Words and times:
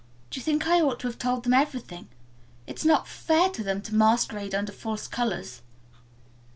Do 0.31 0.39
you 0.39 0.43
think 0.43 0.65
I 0.65 0.81
ought 0.81 0.99
to 1.01 1.07
have 1.07 1.19
told 1.19 1.43
them 1.43 1.53
everything? 1.53 2.09
It's 2.65 2.83
not 2.83 3.07
fair 3.07 3.49
to 3.51 3.63
them 3.63 3.83
to 3.83 3.93
masquerade 3.93 4.55
under 4.55 4.71
false 4.71 5.07
colors." 5.07 5.61